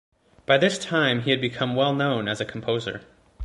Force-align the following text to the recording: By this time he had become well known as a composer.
By 0.47 0.57
this 0.57 0.79
time 0.79 1.21
he 1.21 1.29
had 1.29 1.39
become 1.39 1.75
well 1.75 1.93
known 1.93 2.27
as 2.27 2.41
a 2.41 2.45
composer. 2.45 3.01